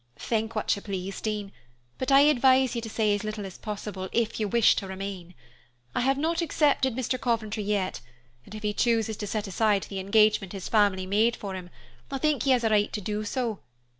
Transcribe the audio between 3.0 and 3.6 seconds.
as little as